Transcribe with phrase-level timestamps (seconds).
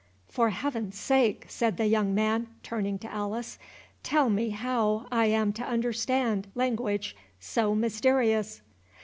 [0.27, 3.59] "For Heaven's sake," said the young man, turning to Alice,
[4.01, 8.61] "tell me how I am to understand language so misterious."